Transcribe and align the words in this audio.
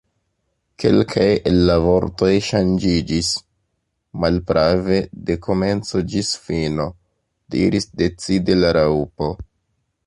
"Kelkaj 0.83 1.25
el 1.49 1.59
la 1.69 1.75
vortoj 1.87 2.31
ŝanĝiĝis." 2.47 3.29
"Malprave, 4.25 4.99
de 5.29 5.37
komenco 5.45 6.03
ĝis 6.15 6.33
fino," 6.49 6.91
diris 7.57 7.91
decide 8.05 8.59
la 8.65 8.75
Raŭpo. 8.83 9.33